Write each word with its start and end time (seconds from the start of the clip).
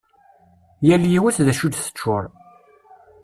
Yal 0.87 1.03
yiwet 1.11 1.37
d 1.45 1.47
acu 1.51 1.63
i 1.67 1.69
d-teččur. 1.71 2.23